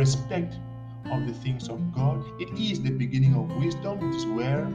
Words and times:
respect 0.00 0.58
of 1.12 1.26
the 1.26 1.34
things 1.34 1.68
of 1.68 1.78
God. 1.92 2.24
It 2.40 2.48
is 2.58 2.80
the 2.80 2.90
beginning 2.90 3.34
of 3.34 3.54
wisdom. 3.62 3.98
It 4.08 4.16
is 4.16 4.24
where 4.26 4.66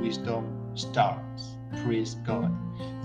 wisdom 0.00 0.44
starts. 0.74 1.56
Praise 1.84 2.14
God. 2.26 2.50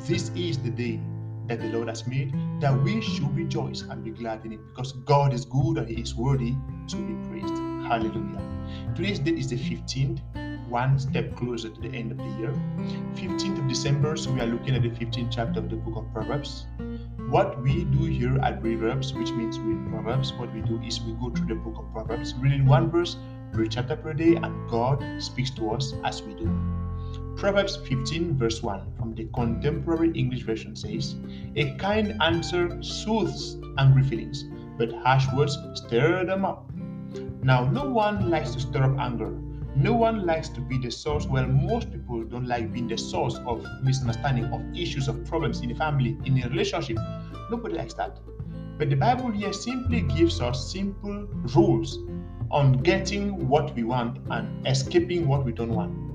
This 0.08 0.32
is 0.36 0.58
the 0.58 0.70
day 0.70 1.02
that 1.48 1.60
the 1.60 1.68
Lord 1.68 1.90
has 1.90 2.08
made, 2.08 2.34
that 2.62 2.74
we 2.82 3.02
should 3.02 3.36
rejoice 3.36 3.82
and 3.82 4.04
be 4.04 4.12
glad 4.12 4.46
in 4.46 4.54
it 4.54 4.60
because 4.70 4.94
God 5.14 5.34
is 5.34 5.44
good 5.44 5.78
and 5.78 5.90
He 5.90 6.02
is 6.02 6.16
worthy 6.16 6.56
to 6.88 6.96
be 6.96 7.14
praised. 7.28 7.58
Hallelujah. 7.90 8.42
Today's 8.96 9.20
date 9.20 9.38
is 9.38 9.50
the 9.50 9.58
15th, 9.58 10.20
one 10.70 10.98
step 10.98 11.36
closer 11.36 11.70
to 11.70 11.82
the 11.82 11.90
end 11.90 12.12
of 12.14 12.18
the 12.18 12.32
year. 12.40 12.54
15th 13.16 13.60
of 13.60 13.68
December, 13.68 14.16
so 14.16 14.32
we 14.32 14.40
are 14.40 14.48
looking 14.48 14.76
at 14.76 14.82
the 14.82 14.90
15th 14.90 15.30
chapter 15.30 15.60
of 15.60 15.70
the 15.70 15.76
book 15.76 15.98
of 15.98 16.12
Proverbs. 16.14 16.68
What 17.30 17.60
we 17.60 17.86
do 17.86 18.06
here 18.06 18.38
at 18.44 18.62
Proverbs, 18.62 19.12
which 19.14 19.32
means 19.32 19.58
read 19.60 19.90
Proverbs, 19.90 20.32
what 20.34 20.54
we 20.54 20.62
do 20.62 20.80
is 20.82 21.02
we 21.02 21.14
go 21.14 21.32
through 21.32 21.48
the 21.48 21.56
book 21.56 21.76
of 21.80 21.92
Proverbs, 21.92 22.36
reading 22.36 22.68
one 22.68 22.92
verse, 22.92 23.18
read 23.52 23.72
chapter 23.72 23.96
per 23.96 24.14
day, 24.14 24.36
and 24.36 24.70
God 24.70 25.04
speaks 25.18 25.50
to 25.52 25.72
us 25.72 25.96
as 26.04 26.22
we 26.22 26.36
do. 26.36 26.48
Proverbs 27.36 27.78
15, 27.78 28.38
verse 28.38 28.62
1 28.62 28.94
from 28.96 29.16
the 29.16 29.28
Contemporary 29.34 30.12
English 30.12 30.44
Version 30.44 30.76
says, 30.76 31.16
A 31.56 31.72
kind 31.78 32.16
answer 32.22 32.82
soothes 32.84 33.58
angry 33.80 34.04
feelings, 34.04 34.46
but 34.78 34.94
harsh 34.94 35.26
words 35.36 35.58
stir 35.74 36.26
them 36.26 36.46
up. 36.46 36.72
Now, 37.42 37.66
no 37.66 37.90
one 37.90 38.30
likes 38.30 38.52
to 38.52 38.60
stir 38.60 38.84
up 38.84 39.00
anger. 39.00 39.36
No 39.76 39.94
one 39.94 40.26
likes 40.26 40.48
to 40.50 40.62
be 40.62 40.78
the 40.78 40.90
source. 40.90 41.26
Well, 41.26 41.48
most 41.48 41.92
people 41.92 42.24
don't 42.24 42.48
like 42.48 42.72
being 42.72 42.88
the 42.88 42.98
source 42.98 43.36
of 43.46 43.66
misunderstanding, 43.84 44.46
of 44.46 44.62
issues, 44.76 45.08
of 45.08 45.26
problems 45.26 45.60
in 45.62 45.72
a 45.72 45.76
family, 45.76 46.18
in 46.24 46.42
a 46.42 46.48
relationship. 46.48 46.98
Nobody 47.52 47.76
likes 47.76 47.94
that. 47.96 48.20
But 48.78 48.90
the 48.90 48.96
Bible 48.96 49.32
here 49.32 49.52
simply 49.54 50.02
gives 50.02 50.40
us 50.40 50.72
simple 50.72 51.28
rules 51.56 52.00
on 52.52 52.74
getting 52.84 53.48
what 53.48 53.76
we 53.76 53.84
want 53.84 54.20
and 54.30 54.66
escaping 54.66 55.28
what 55.28 55.44
we 55.44 55.52
don't 55.52 55.74
want. 55.74 56.06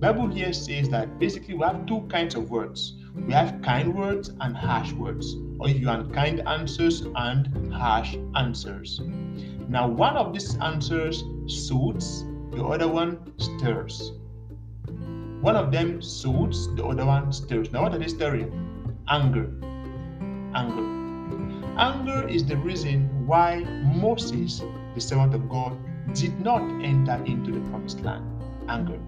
Bible 0.00 0.28
here 0.28 0.52
says 0.52 0.88
that 0.90 1.18
basically 1.18 1.54
we 1.54 1.64
have 1.64 1.84
two 1.86 2.02
kinds 2.02 2.36
of 2.36 2.48
words. 2.50 2.94
We 3.14 3.32
have 3.32 3.60
kind 3.62 3.92
words 3.92 4.30
and 4.40 4.56
harsh 4.56 4.92
words, 4.92 5.34
or 5.58 5.68
if 5.68 5.80
you 5.80 5.88
want 5.88 6.14
kind 6.14 6.40
answers 6.46 7.04
and 7.16 7.72
harsh 7.74 8.16
answers. 8.36 9.00
Now, 9.68 9.88
one 9.88 10.16
of 10.16 10.32
these 10.32 10.56
answers 10.58 11.24
soothes, 11.46 12.24
the 12.50 12.64
other 12.64 12.88
one 12.88 13.32
stirs. 13.38 14.12
One 15.40 15.56
of 15.56 15.70
them 15.70 16.02
soothes, 16.02 16.74
the 16.74 16.84
other 16.84 17.06
one 17.06 17.32
stirs. 17.32 17.70
Now, 17.70 17.82
what 17.82 17.94
are 17.94 17.98
they 17.98 18.08
stirring? 18.08 18.50
Anger. 19.08 19.50
Anger. 20.54 20.98
Anger 21.78 22.28
is 22.28 22.44
the 22.44 22.56
reason 22.56 23.26
why 23.26 23.64
Moses, 23.94 24.62
the 24.94 25.00
servant 25.00 25.34
of 25.34 25.48
God, 25.48 25.76
did 26.14 26.40
not 26.40 26.62
enter 26.82 27.22
into 27.24 27.52
the 27.52 27.60
promised 27.70 28.00
land. 28.00 28.24
Anger. 28.68 28.98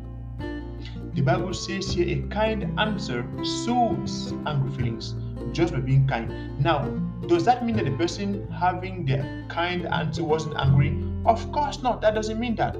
The 1.15 1.23
Bible 1.23 1.53
says 1.53 1.93
here 1.93 2.07
a 2.07 2.29
kind 2.29 2.79
answer 2.79 3.27
soothes 3.43 4.33
angry 4.47 4.71
feelings 4.71 5.15
just 5.53 5.73
by 5.73 5.81
being 5.81 6.07
kind. 6.07 6.61
Now, 6.61 6.87
does 7.27 7.45
that 7.45 7.67
mean 7.67 7.77
that 7.77 7.87
the 7.87 7.97
person 7.97 8.49
having 8.53 9.05
the 9.05 9.45
kind 9.49 9.87
answer 9.87 10.23
wasn't 10.23 10.55
angry? 10.57 10.97
Of 11.27 11.51
course 11.51 11.83
not. 11.83 12.01
That 12.01 12.15
doesn't 12.15 12.39
mean 12.39 12.55
that. 12.57 12.77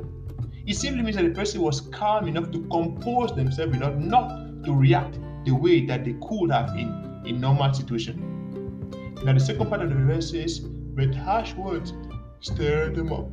It 0.71 0.77
simply 0.77 1.03
means 1.03 1.17
that 1.17 1.25
the 1.25 1.31
person 1.31 1.63
was 1.63 1.81
calm 1.81 2.29
enough 2.29 2.53
to 2.53 2.61
compose 2.71 3.35
themselves 3.35 3.75
enough 3.75 3.97
not 3.97 4.63
to 4.63 4.73
react 4.73 5.19
the 5.45 5.51
way 5.51 5.85
that 5.87 6.05
they 6.05 6.13
could 6.13 6.53
have 6.53 6.77
in 6.77 7.23
a 7.27 7.33
normal 7.33 7.75
situation. 7.75 8.89
Now, 9.25 9.33
the 9.33 9.41
second 9.41 9.69
part 9.69 9.83
of 9.83 9.89
the 9.89 9.97
verse 9.97 10.31
says, 10.31 10.61
with 10.95 11.13
harsh 11.13 11.55
words, 11.55 11.93
stir 12.39 12.91
them 12.91 13.13
up. 13.13 13.27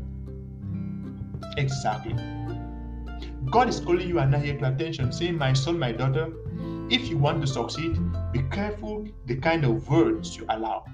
Exactly. 1.60 2.16
God 3.52 3.70
is 3.70 3.82
calling 3.82 4.10
you 4.10 4.18
and 4.18 4.36
I 4.36 4.40
here 4.40 4.58
to 4.58 4.74
attention, 4.74 5.12
saying, 5.12 5.38
My 5.38 5.54
son, 5.54 5.78
my 5.78 5.92
daughter, 5.92 6.34
if 6.90 7.08
you 7.08 7.20
want 7.20 7.42
to 7.42 7.48
succeed, 7.48 8.00
be 8.32 8.42
careful 8.50 9.08
the 9.28 9.36
kind 9.36 9.64
of 9.64 9.88
words 9.88 10.36
you 10.36 10.48
allow. 10.50 10.86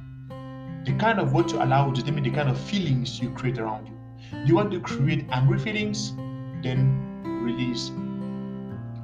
The 0.84 0.94
kind 1.00 1.22
of 1.22 1.31
words 1.31 1.53
you 1.53 1.63
allow 1.63 1.85
will 1.85 1.94
determine 1.94 2.25
the 2.25 2.31
kind 2.31 2.50
of 2.50 2.59
feelings 2.59 3.22
you 3.22 3.29
create 3.29 3.59
around 3.59 3.88
you. 3.88 3.94
Do 4.31 4.46
you 4.46 4.56
want 4.56 4.72
to 4.72 4.81
create 4.81 5.25
angry 5.31 5.57
feelings, 5.57 6.12
then 6.63 7.13
release 7.44 7.91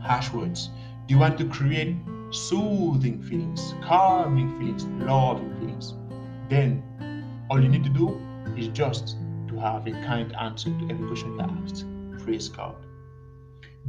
harsh 0.02 0.32
words. 0.32 0.70
Do 1.08 1.14
you 1.14 1.20
want 1.20 1.38
to 1.40 1.46
create 1.46 1.96
soothing 2.32 3.22
feelings, 3.22 3.74
calming 3.84 4.58
feelings, 4.60 4.86
loving 5.06 5.54
feelings? 5.58 5.94
Then 6.50 6.84
all 7.50 7.62
you 7.62 7.70
need 7.70 7.84
to 7.84 7.90
do 7.90 8.20
is 8.58 8.68
just 8.70 9.18
to 9.48 9.60
have 9.60 9.88
a 9.88 9.92
kind 9.92 10.36
answer 10.36 10.70
to 10.70 10.88
every 10.90 11.08
question 11.08 11.34
you 11.34 11.42
asked. 11.42 11.86
Praise 12.24 12.50
God. 12.50 12.76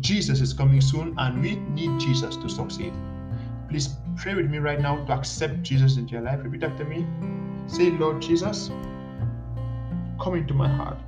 Jesus 0.01 0.41
is 0.41 0.53
coming 0.53 0.81
soon 0.81 1.15
and 1.19 1.43
we 1.43 1.57
need 1.57 2.01
Jesus 2.01 2.37
to 2.37 2.49
succeed. 2.49 2.93
Please 3.69 3.91
pray 4.17 4.35
with 4.35 4.51
me 4.51 4.59
right 4.59 4.81
now 4.81 5.05
to 5.05 5.13
accept 5.13 5.63
Jesus 5.63 5.97
into 5.97 6.13
your 6.13 6.23
life. 6.23 6.41
Repeat 6.43 6.65
after 6.65 6.85
me. 6.85 7.07
Say, 7.67 7.91
Lord 7.91 8.21
Jesus, 8.23 8.71
come 10.21 10.35
into 10.35 10.55
my 10.55 10.69
heart. 10.69 10.99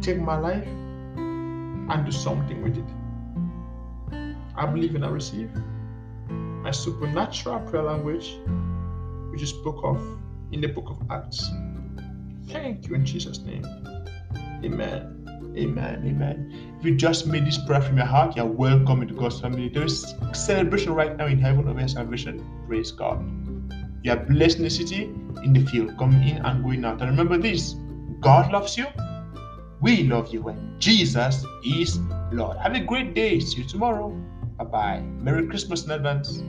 Take 0.00 0.20
my 0.20 0.38
life 0.38 0.66
and 1.88 2.04
do 2.04 2.12
something 2.12 2.62
with 2.62 2.78
it. 2.78 2.84
I 4.56 4.66
believe 4.66 4.94
and 4.94 5.04
I 5.04 5.08
receive 5.08 5.50
my 6.28 6.70
supernatural 6.70 7.60
prayer 7.60 7.84
language, 7.84 8.36
which 9.30 9.42
is 9.42 9.50
spoke 9.50 9.80
of 9.84 10.00
in 10.52 10.60
the 10.60 10.68
book 10.68 10.90
of 10.90 10.98
Acts. 11.10 11.48
Thank 12.48 12.88
you 12.88 12.94
in 12.94 13.04
Jesus' 13.04 13.40
name. 13.40 13.64
Amen. 14.64 15.18
Amen. 15.56 16.04
Amen. 16.06 16.74
If 16.78 16.84
you 16.84 16.96
just 16.96 17.26
made 17.26 17.46
this 17.46 17.58
prayer 17.58 17.80
from 17.80 17.96
your 17.96 18.06
heart, 18.06 18.36
you're 18.36 18.46
welcome 18.46 19.02
into 19.02 19.14
God's 19.14 19.40
family. 19.40 19.68
There 19.68 19.84
is 19.84 20.14
celebration 20.32 20.94
right 20.94 21.16
now 21.16 21.26
in 21.26 21.38
heaven 21.38 21.68
of 21.68 21.78
your 21.78 21.88
salvation. 21.88 22.44
Praise 22.66 22.90
God. 22.90 23.20
You 24.02 24.12
are 24.12 24.16
blessed 24.16 24.58
in 24.58 24.64
the 24.64 24.70
city, 24.70 25.04
in 25.44 25.52
the 25.52 25.64
field, 25.66 25.96
coming 25.98 26.26
in 26.28 26.44
and 26.44 26.62
going 26.64 26.84
out. 26.84 27.00
And 27.00 27.10
remember 27.10 27.38
this 27.38 27.74
God 28.20 28.52
loves 28.52 28.76
you. 28.76 28.86
We 29.80 30.04
love 30.04 30.32
you. 30.32 30.48
And 30.48 30.80
Jesus 30.80 31.44
is 31.64 32.00
Lord. 32.32 32.56
Have 32.58 32.74
a 32.74 32.80
great 32.80 33.14
day. 33.14 33.38
See 33.40 33.62
you 33.62 33.68
tomorrow. 33.68 34.10
Bye 34.56 34.64
bye. 34.64 35.00
Merry 35.00 35.46
Christmas 35.46 35.84
in 35.84 35.92
advance. 35.92 36.42